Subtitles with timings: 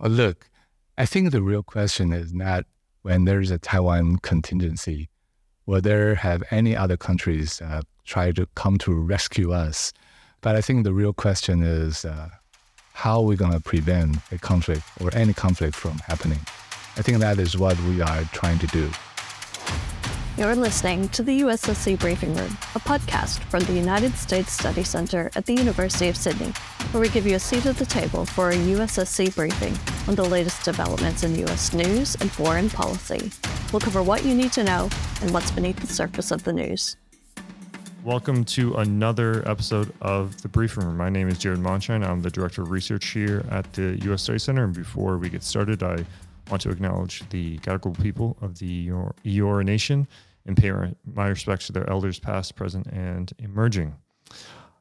[0.00, 0.48] Well, look,
[0.96, 2.64] I think the real question is not
[3.02, 5.10] when there's a Taiwan contingency,
[5.66, 9.92] will there have any other countries uh, try to come to rescue us?
[10.40, 12.30] But I think the real question is uh,
[12.94, 16.40] how are we going to prevent a conflict or any conflict from happening?
[16.96, 18.90] I think that is what we are trying to do.
[20.36, 25.30] You're listening to the USSC Briefing Room, a podcast from the United States Study Center
[25.34, 26.52] at the University of Sydney,
[26.92, 29.76] where we give you a seat at the table for a USSC briefing
[30.08, 31.74] on the latest developments in U.S.
[31.74, 33.32] news and foreign policy.
[33.72, 34.88] We'll cover what you need to know
[35.20, 36.96] and what's beneath the surface of the news.
[38.04, 40.96] Welcome to another episode of the Briefing Room.
[40.96, 42.06] My name is Jared Mondschein.
[42.06, 44.22] I'm the Director of Research here at the U.S.
[44.22, 44.64] Study Center.
[44.64, 46.06] And before we get started, I
[46.50, 50.06] want to acknowledge the Gadigal people of the Eora Nation
[50.46, 50.72] and pay
[51.14, 53.94] my respects to their elders, past, present, and emerging.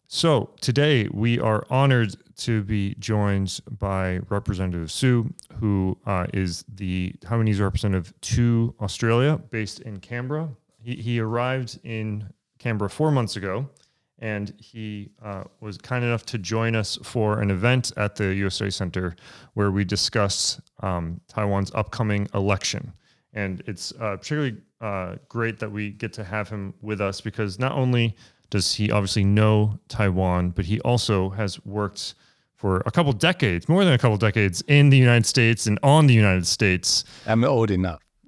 [0.07, 7.13] So today we are honored to be joined by Representative Hsu, who uh, is the
[7.19, 10.49] Taiwanese representative to Australia, based in Canberra.
[10.81, 13.70] He, he arrived in Canberra four months ago,
[14.20, 18.70] and he uh, was kind enough to join us for an event at the USA
[18.70, 19.15] Center
[19.53, 22.93] where we discuss um, Taiwan's upcoming election.
[23.34, 27.59] And it's uh, particularly uh, great that we get to have him with us because
[27.59, 28.15] not only
[28.49, 32.15] does he obviously know Taiwan, but he also has worked
[32.55, 36.07] for a couple decades, more than a couple decades, in the United States and on
[36.07, 37.05] the United States.
[37.26, 38.01] I'm old enough.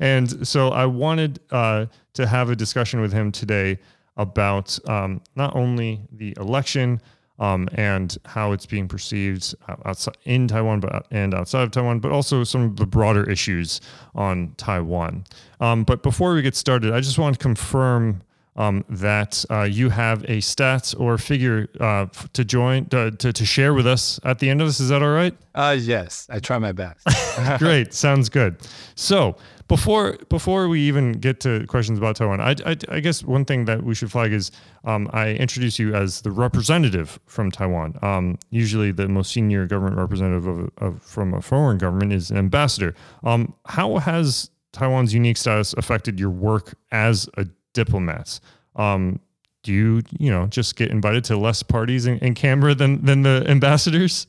[0.00, 3.78] and so I wanted uh, to have a discussion with him today
[4.20, 7.00] about um, not only the election,
[7.40, 9.54] um, and how it's being perceived
[9.86, 13.80] outside in Taiwan, but and outside of Taiwan, but also some of the broader issues
[14.14, 15.24] on Taiwan.
[15.58, 18.22] Um, but before we get started, I just want to confirm
[18.60, 23.44] um, that uh, you have a stat or figure uh, to join uh, to, to
[23.46, 24.80] share with us at the end of this.
[24.80, 25.34] Is that all right?
[25.54, 27.06] Uh, yes, I try my best.
[27.58, 28.56] Great, sounds good.
[28.96, 29.36] So
[29.66, 33.64] before before we even get to questions about Taiwan, I, I, I guess one thing
[33.64, 34.50] that we should flag is
[34.84, 37.98] um, I introduce you as the representative from Taiwan.
[38.02, 42.36] Um, usually, the most senior government representative of, of, from a foreign government is an
[42.36, 42.94] ambassador.
[43.24, 48.40] Um, how has Taiwan's unique status affected your work as a diplomat?
[48.76, 49.20] Um,
[49.62, 53.22] do you you know just get invited to less parties in, in Canberra than than
[53.22, 54.26] the ambassadors?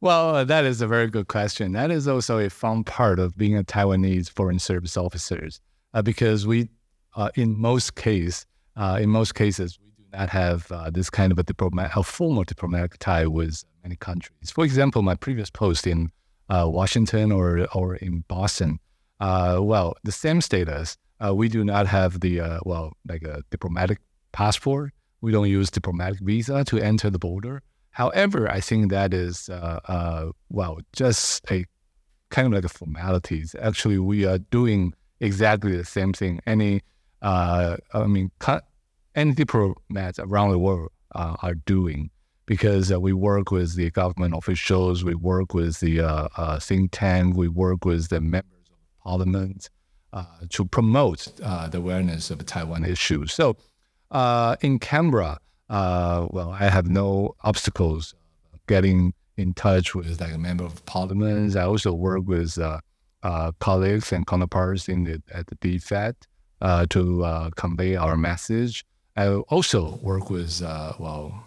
[0.00, 1.72] Well, uh, that is a very good question.
[1.72, 5.60] That is also a fun part of being a Taiwanese foreign service officers,
[5.94, 6.68] uh, because we,
[7.16, 8.44] uh, in most case,
[8.76, 12.02] uh, in most cases, we do not have uh, this kind of a diplomat, a
[12.02, 14.50] formal diplomatic tie with many countries.
[14.50, 16.10] For example, my previous post in
[16.50, 18.80] uh, Washington or or in Boston,
[19.18, 20.98] well, the same status.
[21.32, 23.98] We do not have the well, like a diplomatic
[24.32, 24.92] passport.
[25.20, 27.62] We don't use diplomatic visa to enter the border.
[27.94, 31.64] However, I think that is, uh, uh, well, just a
[32.30, 33.54] kind of like a formalities.
[33.60, 36.40] Actually, we are doing exactly the same thing.
[36.44, 36.80] Any,
[37.22, 38.32] uh, I mean,
[39.14, 42.10] any diplomats around the world uh, are doing
[42.46, 47.36] because uh, we work with the government officials, we work with the uh, think tank,
[47.36, 49.70] we work with the members of parliament
[50.50, 53.32] to promote the awareness of Taiwan issues.
[53.32, 53.56] So,
[54.62, 55.38] in Canberra,
[55.68, 58.14] uh, well, I have no obstacles
[58.66, 61.56] getting in touch with like a member of parliament.
[61.56, 62.80] I also work with uh,
[63.22, 66.14] uh, colleagues and counterparts in the, at the DFAT
[66.60, 68.84] uh, to uh, convey our message.
[69.16, 71.44] I also work with uh, well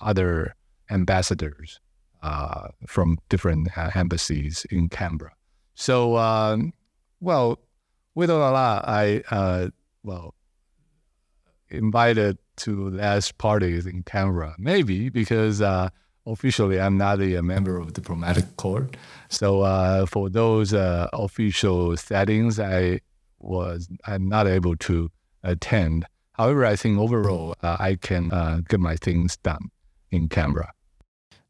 [0.00, 0.54] other
[0.90, 1.80] ambassadors
[2.86, 5.32] from different embassies in Canberra.
[5.74, 6.72] So, um,
[7.20, 7.58] well,
[8.18, 9.70] with that, I
[10.02, 10.34] well
[11.70, 14.54] invited to less parties in Canberra.
[14.58, 15.90] Maybe because uh,
[16.26, 18.88] officially I'm not a, member of the diplomatic corps.
[19.28, 23.00] So uh, for those uh, official settings, I
[23.38, 25.10] was I'm not able to
[25.42, 26.04] attend.
[26.32, 29.70] However, I think overall uh, I can uh, get my things done
[30.10, 30.72] in Canberra.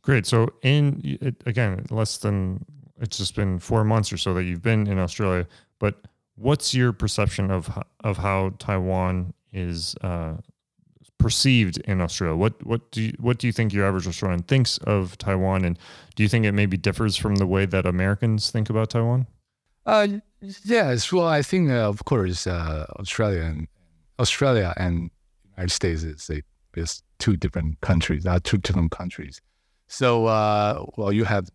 [0.02, 0.26] Great.
[0.26, 2.64] So in again, less than
[3.00, 5.46] it's just been four months or so that you've been in Australia,
[5.78, 6.04] but
[6.38, 7.70] what's your perception of
[8.04, 10.34] of how Taiwan is uh,
[11.18, 12.36] perceived in Australia?
[12.36, 15.78] What what do you, what do you think your average Australian thinks of Taiwan, and
[16.14, 19.26] do you think it maybe differs from the way that Americans think about Taiwan?
[19.84, 20.06] Uh,
[20.64, 21.12] yes.
[21.12, 23.68] Well, I think uh, of course uh, Australia and
[24.18, 25.10] Australia and
[25.56, 26.42] United States is a,
[26.78, 28.26] is two different countries.
[28.26, 29.40] Are two different countries.
[29.88, 31.48] So uh, well, you have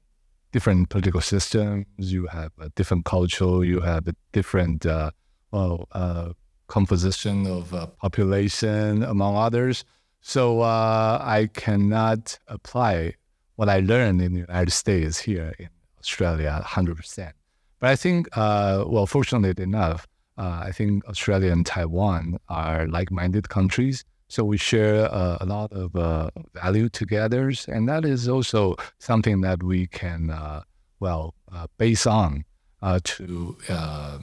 [0.54, 1.86] different political systems.
[1.98, 3.66] You have a different culture.
[3.66, 5.12] You have a different uh,
[5.52, 6.30] well uh,
[6.68, 9.84] composition of uh, population, among others.
[10.22, 13.16] So uh, I cannot apply
[13.58, 15.70] what I learned in the United States here in
[16.00, 17.34] Australia, 100%.
[17.80, 20.08] But I think, uh, well, fortunately enough,
[20.38, 24.06] uh, I think Australia and Taiwan are like-minded countries.
[24.34, 29.42] So we share uh, a lot of uh, value together, and that is also something
[29.42, 30.64] that we can, uh,
[31.00, 32.44] well, uh, base on
[32.82, 34.18] uh, to uh,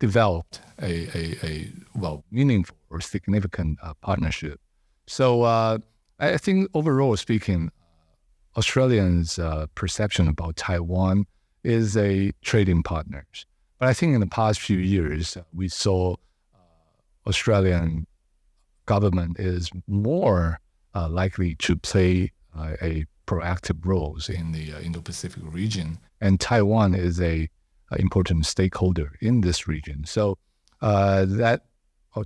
[0.00, 0.44] develop
[0.82, 4.60] a, a, a, well meaningful or significant partnership.
[5.06, 7.70] So I think overall speaking,
[8.58, 9.38] Australians'
[9.74, 11.24] perception about Taiwan
[11.62, 13.26] is a trading partner.
[13.78, 16.16] But I think in the past few years, we saw
[17.26, 18.06] Australian
[18.86, 20.60] government is more
[20.94, 26.94] uh, likely to play uh, a proactive roles in the uh, Indo-Pacific region, and Taiwan
[26.94, 27.48] is a,
[27.90, 30.04] a important stakeholder in this region.
[30.04, 30.38] So
[30.82, 31.62] uh, that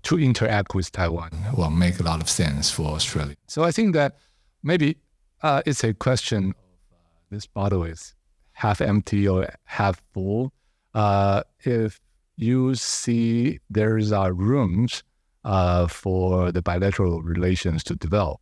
[0.02, 3.36] to interact with Taiwan will make a lot of sense for Australia.
[3.46, 4.18] So I think that
[4.62, 4.98] maybe
[5.42, 6.54] uh, it's a question of
[6.92, 6.96] uh,
[7.30, 8.14] this bottle is
[8.52, 10.52] half empty or half full.
[11.64, 12.00] if
[12.36, 15.02] you see there's are rooms
[15.48, 18.38] uh, for the bilateral relations to develop,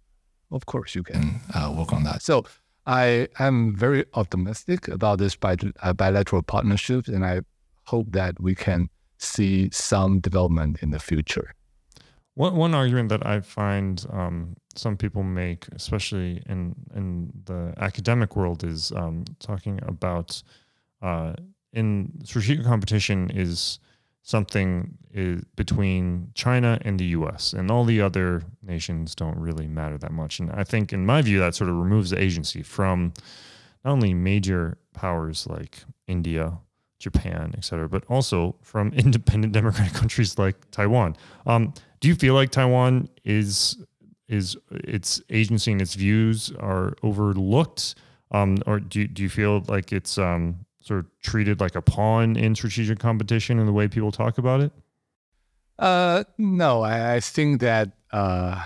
[0.50, 2.20] of course you can uh, work on that.
[2.20, 2.44] So
[2.84, 7.42] I am very optimistic about this bi- uh, bilateral partnerships, and I
[7.84, 8.88] hope that we can
[9.18, 11.54] see some development in the future.
[12.34, 18.36] One, one argument that I find um, some people make, especially in in the academic
[18.36, 20.42] world, is um, talking about
[21.02, 21.34] uh,
[21.72, 23.78] in strategic competition is
[24.26, 29.96] something is between China and the US, and all the other nations don't really matter
[29.98, 30.40] that much.
[30.40, 33.12] And I think, in my view, that sort of removes the agency from
[33.84, 36.58] not only major powers like India,
[36.98, 41.16] Japan, et cetera, but also from independent democratic countries like Taiwan.
[41.46, 43.78] Um, do you feel like Taiwan is
[44.28, 47.94] is its agency and its views are overlooked,
[48.32, 52.36] um, or do do you feel like it's um, sort of treated like a pawn
[52.36, 54.72] in strategic competition in the way people talk about it?
[55.78, 58.62] Uh, no, I, I think that uh,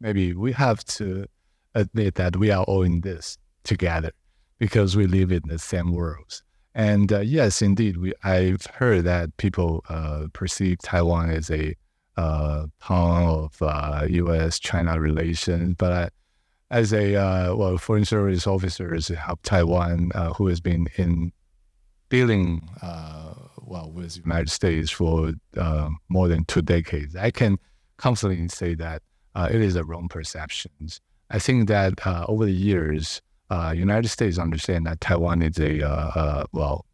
[0.00, 1.26] maybe we have to
[1.74, 4.12] admit that we are all in this together
[4.58, 6.42] because we live in the same world.
[6.74, 11.74] And uh, yes, indeed, we I've heard that people uh, perceive Taiwan as a
[12.18, 14.60] uh, pawn of U.S.
[14.74, 16.10] uh, relations, but I,
[16.70, 18.94] as a uh, well foreign service officer
[19.28, 21.32] of Taiwan uh, who has been in
[22.08, 27.58] dealing uh, well with the United States for uh, more than two decades, I can
[27.96, 29.02] confidently say that
[29.34, 30.70] uh, it is a wrong perception.
[31.30, 33.20] I think that uh, over the years,
[33.50, 36.86] uh, United States understand that Taiwan is a uh, well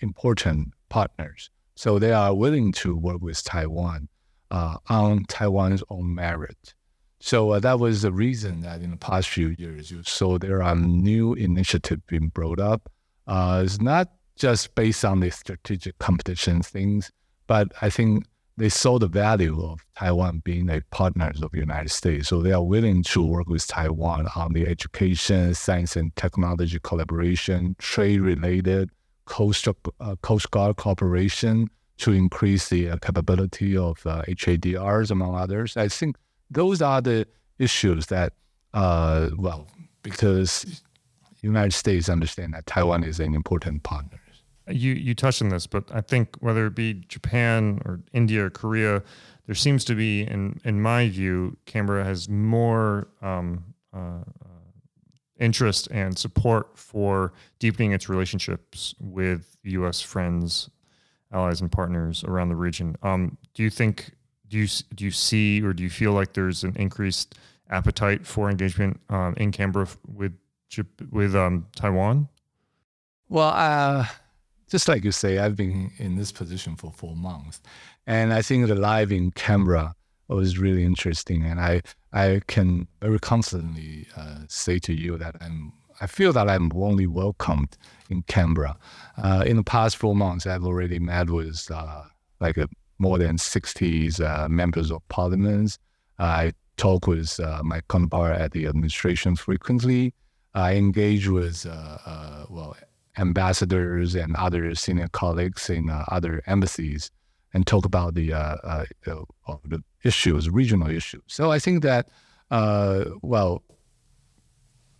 [0.00, 4.08] important partners, so they are willing to work with Taiwan
[4.50, 6.74] on Taiwan's own merit.
[7.18, 10.76] So that was the reason that in the past few years, you saw there are
[10.76, 12.90] new initiatives being brought up
[13.26, 17.10] uh, it's not just based on the strategic competition things,
[17.46, 18.26] but I think
[18.58, 22.28] they saw the value of Taiwan being a partner of the United States.
[22.28, 27.76] So they are willing to work with Taiwan on the education, science and technology collaboration,
[27.78, 28.90] trade related,
[29.26, 31.68] Coast, uh, Coast Guard cooperation
[31.98, 35.76] to increase the uh, capability of uh, HADRs, among others.
[35.76, 36.16] I think
[36.50, 37.26] those are the
[37.58, 38.34] issues that,
[38.72, 39.66] uh, well,
[40.02, 40.82] because
[41.46, 44.20] United States understand that Taiwan is an important partner.
[44.68, 48.50] You you touched on this, but I think whether it be Japan or India or
[48.50, 49.02] Korea,
[49.46, 54.56] there seems to be, in in my view, Canberra has more um, uh, uh
[55.38, 60.00] interest and support for deepening its relationships with U.S.
[60.00, 60.70] friends,
[61.30, 62.96] allies, and partners around the region.
[63.02, 64.16] Um, do you think
[64.48, 67.36] do you do you see or do you feel like there's an increased
[67.70, 70.32] appetite for engagement um, in Canberra with
[71.10, 72.28] with um, Taiwan?
[73.28, 74.06] Well, uh,
[74.70, 77.60] just like you say, I've been in this position for four months,
[78.06, 79.94] and I think the live in Canberra
[80.28, 81.82] was really interesting, and I
[82.12, 87.06] I can very confidently uh, say to you that I'm I feel that I'm warmly
[87.06, 87.76] welcomed
[88.10, 88.76] in Canberra.
[89.16, 92.02] Uh, in the past four months, I've already met with uh,
[92.40, 92.68] like a,
[92.98, 95.78] more than 60 uh, members of parliament.
[96.18, 100.12] I talk with uh, my counterpart at the administration frequently.
[100.56, 102.76] I engage with uh, uh, well
[103.18, 107.10] ambassadors and other senior colleagues in uh, other embassies
[107.52, 108.28] and talk about the
[109.64, 111.22] the issues, regional issues.
[111.26, 112.08] So I think that
[113.22, 113.62] well.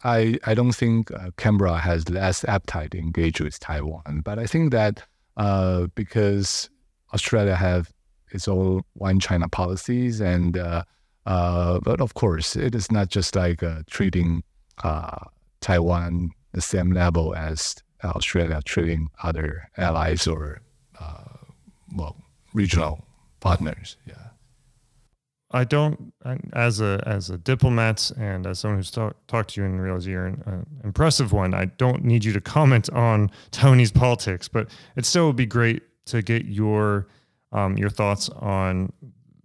[0.04, 4.46] I, I don't think uh, Canberra has less appetite to engage with Taiwan, but I
[4.46, 5.02] think that
[5.36, 6.70] uh, because
[7.12, 7.90] Australia have
[8.30, 10.84] its own one China policies, and uh,
[11.24, 14.44] but of course it is not just like treating
[15.66, 20.60] Taiwan the same level as Australia treating other allies or
[21.00, 21.24] uh,
[21.96, 22.16] well
[22.54, 23.04] regional
[23.40, 23.96] partners.
[24.06, 24.14] Yeah.
[25.50, 26.12] I don't,
[26.52, 30.06] as a as a diplomat and as someone who's talk, talked to you and realize
[30.06, 31.52] you're an uh, impressive one.
[31.52, 35.82] I don't need you to comment on Taiwanese politics, but it still would be great
[36.06, 37.08] to get your
[37.50, 38.92] um, your thoughts on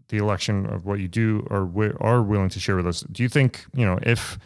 [0.10, 1.62] the election of what you do or
[2.00, 3.02] are willing to share with us.
[3.12, 4.38] Do you think you know if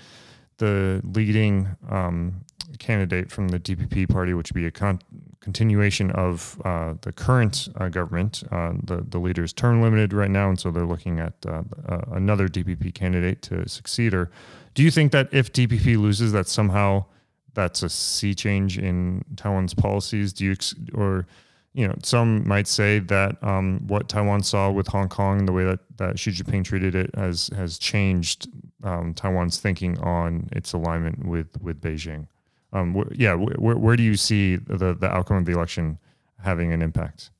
[0.57, 2.41] the leading um,
[2.79, 5.01] candidate from the DPP party, which would be a con-
[5.39, 8.43] continuation of uh, the current uh, government.
[8.51, 11.63] Uh, the the leader is term limited right now, and so they're looking at uh,
[11.87, 14.31] uh, another DPP candidate to succeed her.
[14.73, 17.05] Do you think that if DPP loses, that somehow
[17.53, 20.33] that's a sea change in Taiwan's policies?
[20.33, 21.27] Do you ex- or
[21.75, 25.51] you know, some might say that um, what Taiwan saw with Hong Kong, and the
[25.51, 28.47] way that, that Xi Jinping treated it, has has changed
[28.85, 32.27] um, Taiwan's thinking on its alignment with with Beijing.
[32.71, 35.97] Um, wh- yeah, wh- where do you see the, the outcome of the election
[36.43, 37.31] having an impact?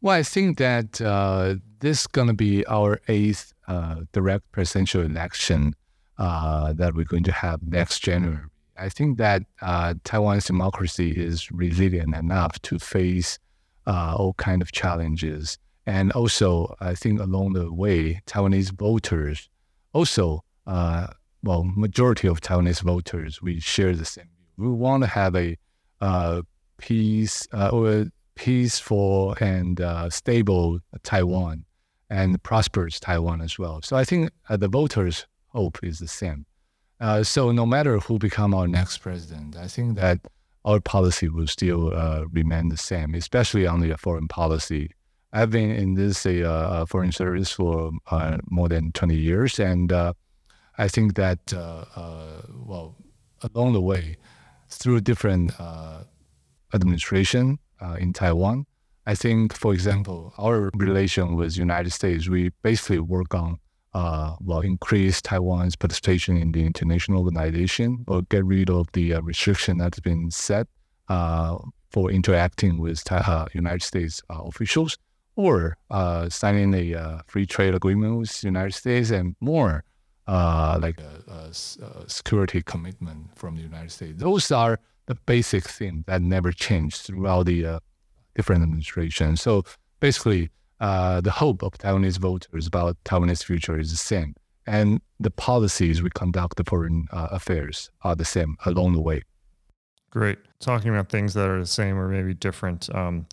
[0.00, 5.02] Well, I think that uh, this is going to be our eighth uh, direct presidential
[5.02, 5.74] election
[6.18, 8.46] uh, that we're going to have next January.
[8.76, 13.38] I think that uh, Taiwan's democracy is resilient enough to face
[13.86, 19.48] uh, all kind of challenges, and also I think along the way, Taiwanese voters
[19.92, 21.08] also, uh,
[21.42, 24.70] well, majority of Taiwanese voters we share the same view.
[24.70, 25.56] we want to have a
[26.00, 26.42] uh,
[26.78, 31.64] peace uh, or peaceful and uh, stable Taiwan
[32.10, 33.80] and prosperous Taiwan as well.
[33.82, 36.46] So I think uh, the voters' hope is the same.
[37.00, 40.20] Uh, so no matter who become our next president, I think that
[40.64, 44.90] our policy will still uh, remain the same, especially on the foreign policy.
[45.32, 47.90] I've been in this uh, foreign service for
[48.50, 49.92] more than 20 years, and
[50.78, 52.96] I think that well,
[53.42, 54.16] along the way,
[54.68, 56.04] through different uh,
[56.74, 58.66] administration uh, in Taiwan.
[59.06, 63.58] I think, for example, our relation with United States, we basically work on
[63.94, 69.20] uh, well increase Taiwan's participation in the international organization or get rid of the uh,
[69.20, 70.66] restriction that's been set
[71.08, 71.58] uh,
[71.90, 74.96] for interacting with uh, United States uh, officials,
[75.36, 75.76] or
[76.30, 79.84] signing a free trade agreement with the United States and more
[80.26, 84.20] uh, like a, a, a, security commitment from the United States.
[84.20, 87.80] Those are the basic things that never changed throughout the uh,
[88.34, 89.40] different administrations.
[89.40, 89.64] So
[90.00, 90.50] basically,
[90.80, 94.34] uh, the hope of Taiwanese voters about Taiwanese future is the same,
[94.66, 99.22] and the policies we conduct the foreign uh, affairs are the same along the way.
[100.10, 100.38] Great.
[100.60, 102.94] Talking about things that are the same or maybe different.
[102.94, 103.26] Um,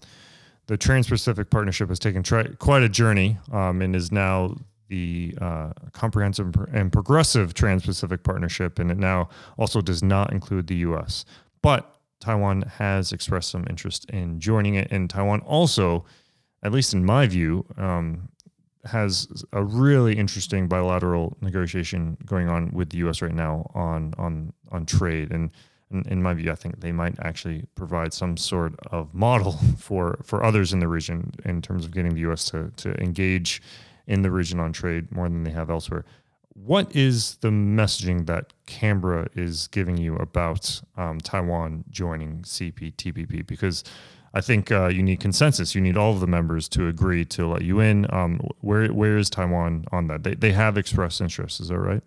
[0.68, 4.56] the Trans-Pacific Partnership has taken tri- quite a journey um, and is now
[4.90, 10.78] the uh, comprehensive and progressive Trans-Pacific Partnership, and it now also does not include the
[10.78, 11.26] U.S.
[11.62, 16.06] But Taiwan has expressed some interest in joining it, and Taiwan also,
[16.64, 18.30] at least in my view, um,
[18.86, 23.22] has a really interesting bilateral negotiation going on with the U.S.
[23.22, 25.52] right now on on on trade, and,
[25.92, 30.20] and in my view, I think they might actually provide some sort of model for
[30.24, 32.46] for others in the region in terms of getting the U.S.
[32.46, 33.62] to to engage
[34.10, 36.04] in the region on trade more than they have elsewhere.
[36.54, 43.48] What is the messaging that Canberra is giving you about um, Taiwan joining CPTPP?
[43.48, 43.84] Because
[44.34, 45.74] I think uh, you need consensus.
[45.74, 48.06] You need all of the members to agree to let you in.
[48.14, 50.24] Um, where where is Taiwan on that?
[50.24, 51.62] They they have expressed interest.
[51.62, 52.04] Is that right?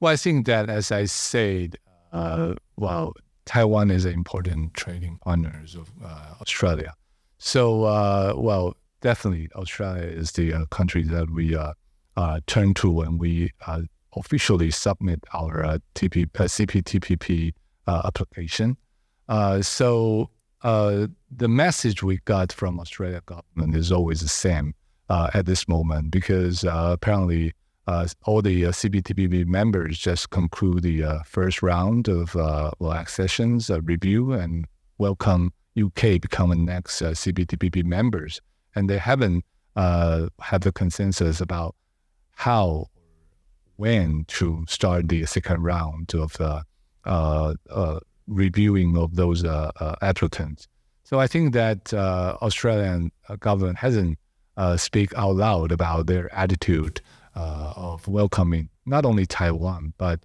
[0.00, 1.78] Well, I think that as I said,
[2.12, 3.14] uh, well,
[3.46, 6.94] Taiwan is an important trading partner of uh, Australia.
[7.38, 11.72] So, uh, well, definitely Australia is the uh, country that we uh,
[12.16, 13.82] uh, turn to when we uh,
[14.16, 17.52] officially submit our uh, TP, uh, CPTPP
[17.86, 18.76] application.
[19.62, 20.28] so
[20.62, 24.74] the message we got from Australia government is always the same
[25.08, 27.52] at this moment because apparently
[28.24, 34.66] all the uh, CPTPP members just conclude the first round of well, accessions review and
[34.98, 38.40] welcome UK becoming next CPTPP members
[38.78, 39.44] and they haven't
[39.74, 41.74] uh, had the consensus about
[42.36, 42.86] how,
[43.76, 46.62] when to start the second round of uh,
[47.04, 50.68] uh, uh reviewing of those uh, uh, applicants.
[51.02, 54.18] So I think that Australian government hasn't
[54.76, 57.00] speak out loud about their attitude
[57.34, 60.20] of welcoming not only Taiwan but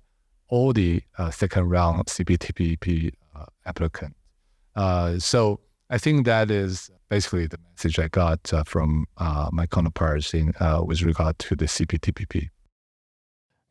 [0.49, 3.13] all the second round CPTPP
[3.65, 4.19] applicants.
[5.25, 10.33] so I think that is basically the message I got uh, from uh, my counterparts
[10.33, 12.49] in uh, with regard to the CPTPP.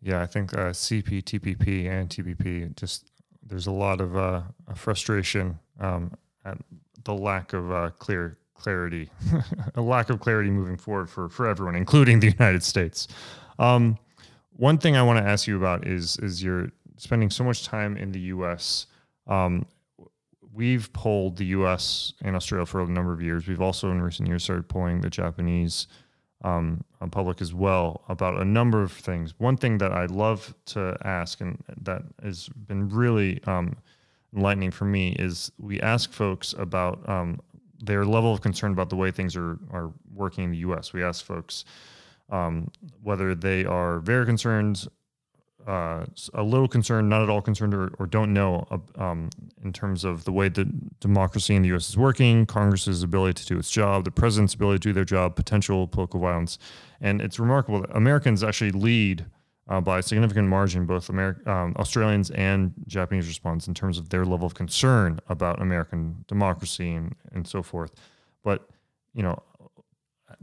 [0.00, 3.10] Yeah, I think uh, CPTPP and TPP just
[3.44, 4.42] there's a lot of uh,
[4.76, 6.12] frustration um,
[6.44, 6.56] at
[7.04, 9.10] the lack of clear clarity,
[9.74, 13.08] a lack of clarity moving forward for for everyone, including the United States.
[13.58, 13.98] Um,
[14.56, 17.96] one thing I want to ask you about is is you're spending so much time
[17.96, 18.86] in the U.S.
[19.26, 19.66] Um,
[20.52, 22.12] we've polled the U.S.
[22.22, 23.46] and Australia for a number of years.
[23.46, 25.86] We've also in recent years started polling the Japanese
[26.44, 29.34] um, public as well about a number of things.
[29.38, 33.76] One thing that I love to ask, and that has been really um,
[34.34, 37.40] enlightening for me, is we ask folks about um,
[37.78, 40.92] their level of concern about the way things are are working in the U.S.
[40.92, 41.64] We ask folks
[42.30, 42.70] um,
[43.02, 44.86] whether they are very concerned
[45.66, 46.04] uh,
[46.34, 48.66] a little concerned, not at all concerned, or, or don't know
[48.96, 49.30] um,
[49.62, 51.88] in terms of the way that democracy in the U.S.
[51.88, 55.36] is working, Congress's ability to do its job, the president's ability to do their job,
[55.36, 56.58] potential political violence,
[57.00, 59.26] and it's remarkable that Americans actually lead
[59.68, 64.08] uh, by a significant margin both Ameri- um, Australians and Japanese response in terms of
[64.08, 67.94] their level of concern about American democracy and, and so forth.
[68.42, 68.68] But
[69.14, 69.42] you know,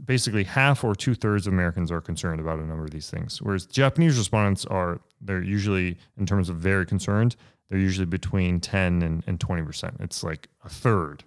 [0.04, 3.40] basically half or two thirds of Americans are concerned about a number of these things,
[3.42, 7.36] whereas Japanese respondents are they're usually in terms of very concerned
[7.70, 9.96] they're usually between 10 and, and 20 percent.
[10.00, 11.24] It's like a third,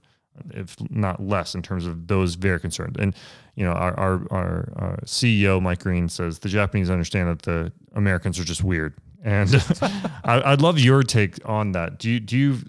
[0.54, 2.98] if not less, in terms of those very concerned.
[3.00, 3.16] And
[3.56, 7.72] you know, our our, our, our CEO Mike Green says the Japanese understand that the
[7.96, 9.50] Americans are just weird, and
[10.24, 11.98] I, would love your take on that.
[11.98, 12.60] Do you do you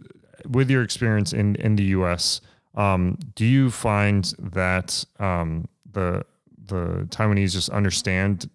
[0.49, 2.41] with your experience in in the U.S.
[2.77, 6.25] Um, do you find that um, the
[6.67, 8.49] the Taiwanese just understand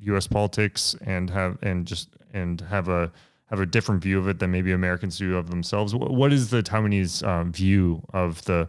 [0.00, 0.26] U.S.
[0.26, 3.12] politics and have and just and have a
[3.46, 5.94] have a different view of it than maybe Americans do of themselves.
[5.94, 8.68] What, is the Taiwanese um, view of the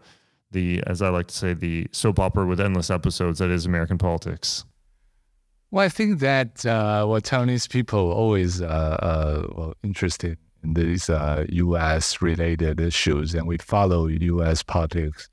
[0.52, 3.98] the as I like to say the soap opera with endless episodes that is American
[3.98, 4.66] politics?
[5.72, 11.10] Well, I think that uh, what Taiwanese people always uh, uh, well, interested in these
[11.10, 12.14] U.S.
[12.14, 14.64] Uh, related issues, and we follow U.S.
[14.64, 15.30] politics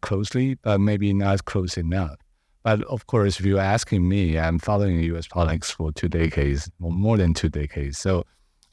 [0.00, 2.16] closely, but maybe not close enough.
[2.62, 5.28] But of course, if you're asking me, I'm following U.S.
[5.28, 7.96] politics for two decades, or more than two decades.
[7.98, 8.24] So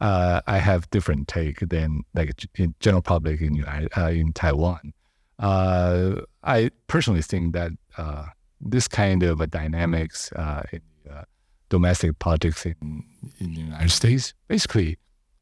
[0.01, 2.31] uh, I have different take than like
[2.79, 4.93] general public in uh, in Taiwan.
[5.39, 8.25] Uh, I personally think that uh,
[8.59, 11.23] this kind of a dynamics uh, in uh,
[11.69, 13.03] domestic politics in,
[13.39, 14.97] in the United States basically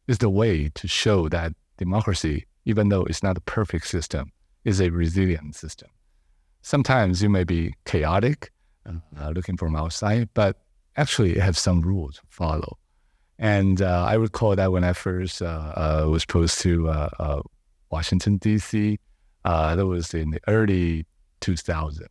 [0.07, 4.31] is the way to show that democracy, even though it's not a perfect system,
[4.63, 5.89] is a resilient system.
[6.61, 8.51] Sometimes you may be chaotic,
[8.85, 10.57] uh, looking from outside, but
[10.97, 12.77] actually has some rules to follow.
[13.39, 17.41] And uh, I recall that when I first uh, uh was posed to uh, uh,
[17.89, 18.99] Washington, D.C.,
[19.43, 21.07] that was in the early
[21.41, 22.05] 2000s.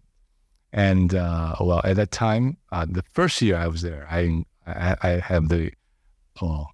[0.72, 5.48] And well, at that time, the first year I was there, I, I, I have
[5.48, 5.72] the,
[6.42, 6.66] oh,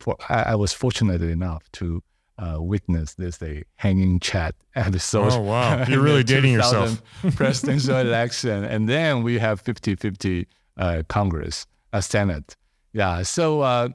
[0.00, 2.02] for, I, I was fortunate enough to
[2.38, 5.32] uh, witnessed this a hanging chad episode.
[5.32, 7.02] Oh wow, you're really dating yourself.
[7.34, 10.46] presidential election, and then we have 50-50
[10.76, 12.56] uh, Congress, a Senate.
[12.92, 13.88] Yeah, so uh,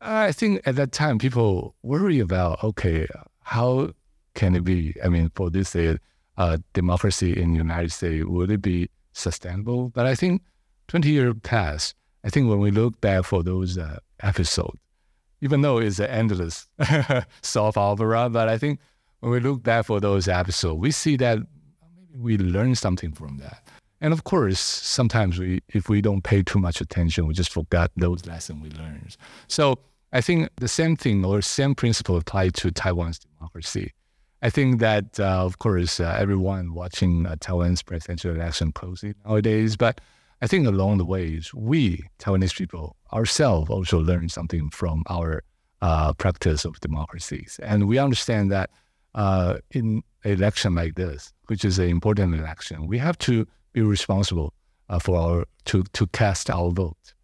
[0.00, 3.06] I think at that time people worry about okay,
[3.40, 3.90] how
[4.34, 4.94] can it be?
[5.04, 5.76] I mean, for this
[6.36, 9.90] uh, democracy in the United States, would it be sustainable?
[9.90, 10.42] But I think
[10.88, 11.94] 20 years past,
[12.24, 14.78] I think when we look back for those uh, episodes,
[15.42, 16.66] even though it's an endless
[17.42, 18.30] soap opera.
[18.30, 18.80] But I think
[19.20, 23.38] when we look back for those episodes, we see that maybe we learn something from
[23.38, 23.68] that.
[24.00, 27.90] And of course, sometimes we, if we don't pay too much attention, we just forgot
[27.96, 29.16] those lessons we learned.
[29.48, 29.78] So
[30.12, 33.92] I think the same thing or same principle apply to Taiwan's democracy.
[34.42, 39.76] I think that, uh, of course, uh, everyone watching uh, Taiwan's presidential election closely nowadays,
[39.76, 40.00] but
[40.42, 45.44] I think along the ways, we Taiwanese people ourselves also learn something from our
[45.80, 48.70] uh, practice of democracies, and we understand that
[49.14, 53.82] uh, in an election like this, which is an important election, we have to be
[53.82, 54.52] responsible
[54.88, 57.14] uh, for our to to cast our vote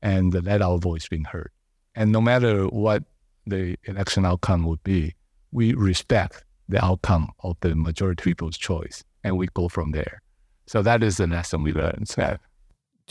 [0.00, 1.50] and let our voice be heard.
[1.94, 3.04] And no matter what
[3.46, 5.14] the election outcome would be,
[5.50, 10.22] we respect the outcome of the majority people's choice, and we go from there.
[10.66, 12.08] So that is the lesson we learned.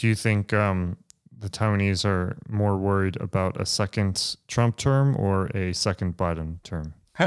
[0.01, 0.97] Do you think um,
[1.37, 6.95] the Taiwanese are more worried about a second Trump term or a second Biden term?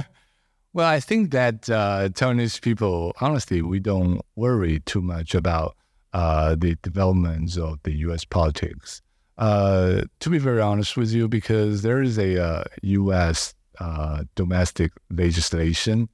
[0.72, 5.76] well, I think that uh, Taiwanese people, honestly, we don't worry too much about
[6.12, 8.24] uh, the developments of the U.S.
[8.24, 9.02] politics.
[9.38, 13.54] Uh, to be very honest with you, because there is a U.S.
[13.80, 16.08] Uh, uh, domestic legislation,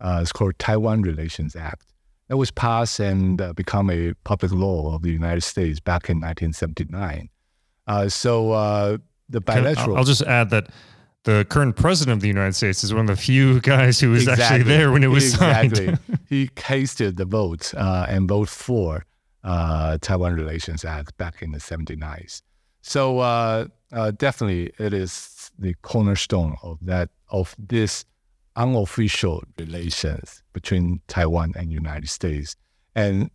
[0.00, 1.85] uh, it's called Taiwan Relations Act
[2.28, 6.16] that was passed and uh, become a public law of the United States back in
[6.16, 7.28] 1979.
[7.86, 9.96] Uh, so uh, the bilateral.
[9.96, 10.68] I'll just add that
[11.24, 14.28] the current president of the United States is one of the few guys who was
[14.28, 15.86] actually there when it was exactly.
[15.86, 15.98] signed.
[16.28, 19.04] he casted the vote uh, and voted for
[19.42, 22.42] uh, Taiwan Relations Act back in the 79s.
[22.82, 28.04] So uh, uh, definitely, it is the cornerstone of that of this
[28.56, 32.56] unofficial relations between Taiwan and United States.
[32.94, 33.30] And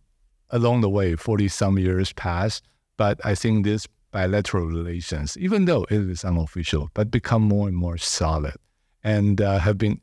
[0.50, 2.64] along the way, 40 some years passed,
[2.96, 7.76] but I think this bilateral relations, even though it is unofficial, but become more and
[7.76, 8.54] more solid
[9.02, 10.00] and uh, have been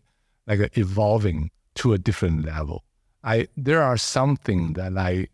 [0.47, 2.84] like evolving to a different level.
[3.23, 5.27] I there are something that I,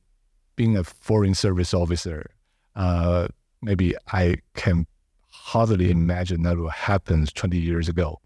[0.55, 2.31] being a foreign service officer,
[2.75, 3.27] uh,
[3.61, 4.87] maybe I can
[5.29, 8.19] hardly imagine that will happen 20 years ago,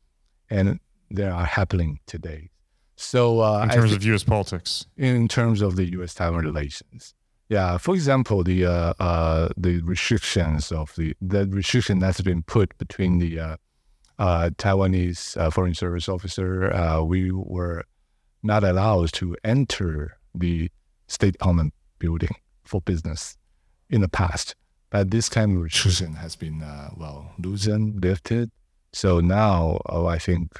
[0.49, 0.79] and
[1.11, 2.49] they are happening today.
[2.95, 4.23] So uh, in terms of U.S.
[4.23, 7.13] politics, in terms of the U.S.-Taiwan relations,
[7.49, 12.77] yeah, for example, the uh, uh, the restrictions of the the restriction that's been put
[12.77, 13.57] between the uh,
[14.19, 17.85] uh Taiwanese uh, foreign service officer, uh, we were
[18.43, 20.69] not allowed to enter the
[21.07, 23.35] state owned building for business
[23.89, 24.55] in the past.
[24.91, 26.59] But this kind of restriction has been
[26.97, 28.51] well loosened, lifted.
[28.91, 30.59] So now oh, I think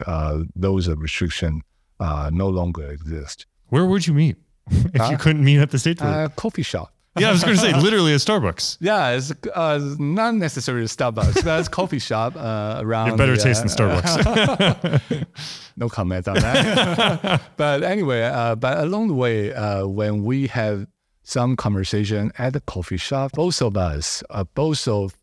[0.56, 1.64] those restrictions
[2.00, 3.46] no longer exist.
[3.70, 4.38] Where would you meet?
[4.94, 6.94] if uh, you couldn't meet at the state uh, coffee shop.
[7.18, 8.78] Yeah, I was going to say literally a Starbucks.
[8.80, 13.08] Yeah, it's uh, not necessarily a Starbucks, but it's coffee shop uh, around.
[13.08, 15.26] You have better the, taste than uh, Starbucks.
[15.78, 17.42] no comment on that.
[17.58, 19.52] but anyway, uh, but along the way,
[19.84, 20.88] when we have
[21.24, 25.18] some conversation at the coffee shop, both of us, both of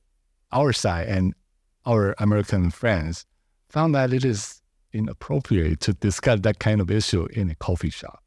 [0.53, 1.35] our side and
[1.87, 3.25] our American friends,
[3.69, 4.61] found that it is
[4.93, 8.23] inappropriate to discuss that kind of issue in a coffee shop.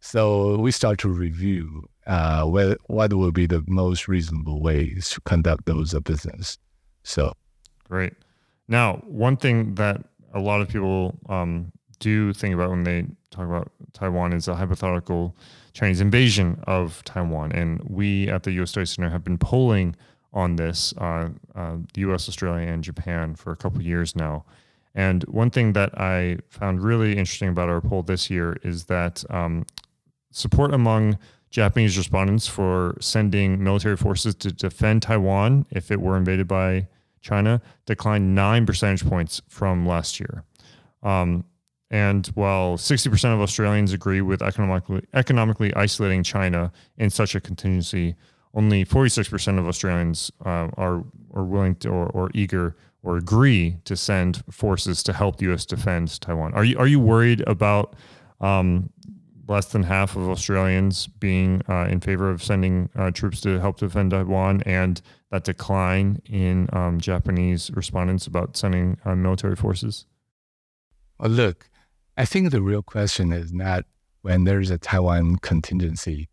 [0.00, 5.20] So we start to review uh, what, what will be the most reasonable ways to
[5.22, 6.58] conduct those business.
[7.02, 7.32] So
[7.88, 8.12] great.
[8.68, 13.46] Now, one thing that a lot of people um, do think about when they talk
[13.46, 15.36] about Taiwan is a hypothetical
[15.72, 17.52] Chinese invasion of Taiwan.
[17.52, 18.70] And we at the U.S.
[18.70, 19.96] Study Center have been polling
[20.34, 24.44] on this, uh, uh, U.S., Australia, and Japan for a couple years now.
[24.94, 29.24] And one thing that I found really interesting about our poll this year is that
[29.30, 29.64] um,
[30.30, 31.18] support among
[31.50, 36.88] Japanese respondents for sending military forces to defend Taiwan if it were invaded by
[37.20, 40.44] China declined nine percentage points from last year.
[41.02, 41.44] Um,
[41.90, 48.16] and while 60% of Australians agree with economically, economically isolating China in such a contingency,
[48.54, 53.96] only 46% of Australians uh, are, are willing to or, or eager or agree to
[53.96, 55.66] send forces to help the U.S.
[55.66, 56.54] defend Taiwan.
[56.54, 57.94] Are you are you worried about
[58.40, 58.90] um,
[59.46, 63.78] less than half of Australians being uh, in favor of sending uh, troops to help
[63.78, 70.06] defend Taiwan, and that decline in um, Japanese respondents about sending uh, military forces?
[71.18, 71.68] Well, look,
[72.16, 73.84] I think the real question is not
[74.22, 76.28] when there's a Taiwan contingency,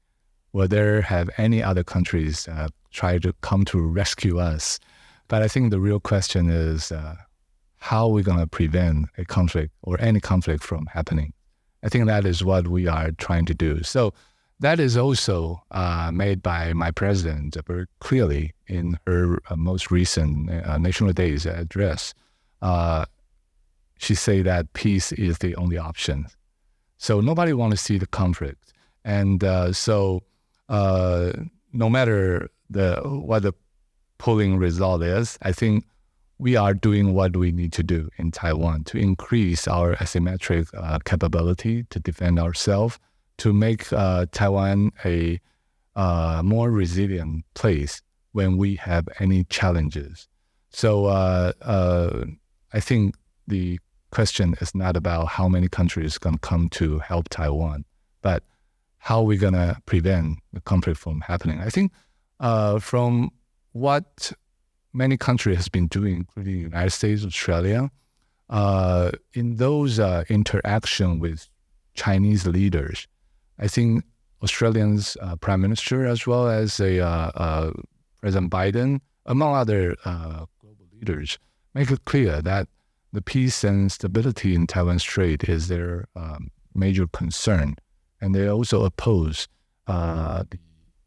[0.53, 4.79] will there have any other countries uh, try to come to rescue us?
[5.27, 7.15] But I think the real question is uh,
[7.77, 11.33] how are we going to prevent a conflict or any conflict from happening?
[11.83, 13.81] I think that is what we are trying to do.
[13.83, 14.13] So
[14.59, 20.51] that is also uh, made by my president very clearly in her uh, most recent
[20.51, 22.13] uh, National Days address.
[22.61, 23.05] Uh,
[23.97, 26.27] she said that peace is the only option.
[26.97, 30.21] So nobody wants to see the conflict, and uh, so
[30.71, 31.33] uh,
[31.73, 33.53] no matter the what the
[34.17, 35.85] polling result is, I think
[36.39, 40.99] we are doing what we need to do in Taiwan to increase our asymmetric uh,
[41.05, 42.97] capability to defend ourselves,
[43.37, 45.39] to make uh, Taiwan a
[45.95, 50.29] uh, more resilient place when we have any challenges.
[50.69, 52.25] So uh, uh,
[52.73, 53.79] I think the
[54.11, 57.83] question is not about how many countries going to come to help Taiwan,
[58.21, 58.43] but
[59.01, 61.59] how we going to prevent the conflict from happening.
[61.59, 61.91] I think
[62.39, 63.31] uh, from
[63.71, 64.31] what
[64.93, 67.89] many countries has been doing, including the United States, Australia,
[68.51, 71.49] uh, in those uh, interaction with
[71.95, 73.07] Chinese leaders,
[73.57, 74.03] I think
[74.43, 77.71] Australians uh, Prime Minister as well as a, uh, uh,
[78.19, 81.39] President Biden, among other global leaders,
[81.73, 82.67] make it clear that
[83.11, 87.75] the peace and stability in Taiwan Strait is their um, major concern,
[88.21, 89.47] and they also oppose
[89.87, 90.59] the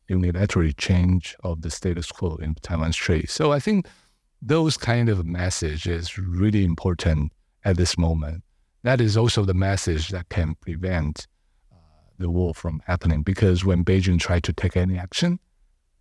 [0.09, 3.31] unilateral change of the status quo in Taiwan Strait.
[3.31, 3.87] So I think
[4.43, 7.33] those kind of message is really important
[7.65, 8.43] at this moment.
[8.83, 11.27] That is also the message that can prevent
[11.73, 11.77] uh,
[12.19, 13.23] the war from happening.
[13.23, 15.39] Because when Beijing try to take any action,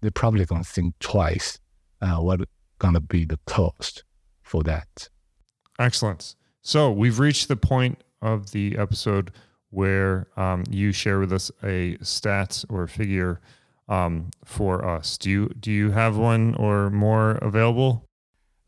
[0.02, 1.60] they're probably going to think twice
[2.02, 2.42] uh, what
[2.80, 4.04] going to be the cost
[4.42, 5.08] for that.
[5.80, 6.36] Excellent.
[6.62, 9.32] So we've reached the point of the episode
[9.74, 13.42] where um, you share with us a stat or figure
[13.90, 15.18] um, for us.
[15.18, 18.08] Do you do you have one or more available?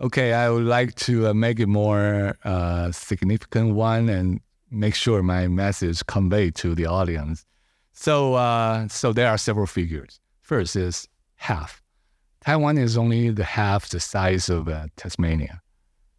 [0.02, 5.24] Okay, I would like to uh, make it more uh, significant one and make sure
[5.24, 7.46] my message convey to the audience.
[7.94, 10.20] So, uh, so there are several figures.
[10.42, 11.82] First is half.
[12.42, 15.62] Taiwan is only the half the size of uh, Tasmania,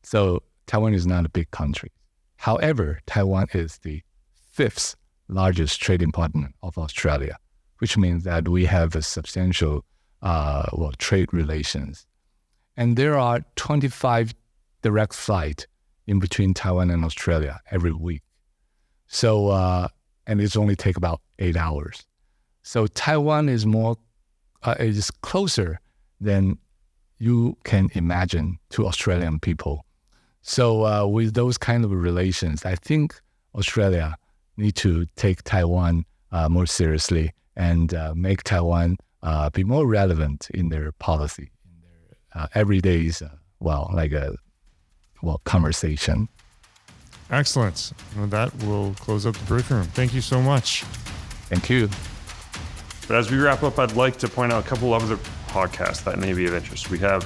[0.03, 1.93] so Taiwan is not a big country.
[2.37, 4.03] However, Taiwan is the
[4.57, 4.97] fifth
[5.29, 7.37] largest trading partner of Australia,
[7.79, 9.85] which means that we have a substantial
[10.23, 12.07] uh, well, trade relations.
[12.75, 14.35] And there are 25
[14.81, 15.67] direct flights
[16.07, 18.23] in between Taiwan and Australia every week.
[19.09, 19.89] So, uh,
[20.27, 22.07] and it's only take about eight hours.
[22.63, 23.97] So Taiwan is more,
[24.63, 25.81] uh, is closer
[26.19, 26.59] than
[27.19, 29.85] you can imagine to Australian people.
[30.41, 33.21] So uh, with those kind of relations, I think
[33.55, 34.17] Australia
[34.57, 40.49] need to take Taiwan uh, more seriously and uh, make Taiwan uh, be more relevant
[40.53, 43.29] in their policy, in their uh, everyday, uh,
[43.61, 44.37] well, like a
[45.23, 46.29] well conversation.
[47.31, 47.93] Excellent.
[48.17, 49.87] Well, that will close up the briefing room.
[49.87, 50.83] Thank you so much.
[51.49, 51.89] Thank you.
[53.09, 55.17] But as we wrap up, I'd like to point out a couple of other
[55.49, 56.91] podcasts that may be of interest.
[56.91, 57.25] We have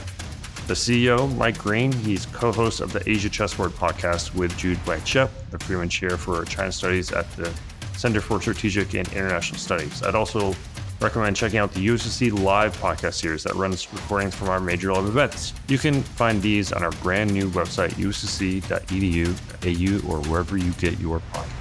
[0.70, 1.90] the CEO, Mike Green.
[1.90, 6.44] He's co host of the Asia Chessboard podcast with Jude Blanchette, the Freeman Chair for
[6.44, 7.52] China Studies at the
[7.96, 10.00] Center for Strategic and International Studies.
[10.04, 10.54] I'd also
[11.00, 15.06] recommend checking out the USC Live podcast series that runs recordings from our major live
[15.06, 15.54] events.
[15.66, 19.26] You can find these on our brand new website, ussc.edu,
[19.66, 21.59] au, or wherever you get your podcasts.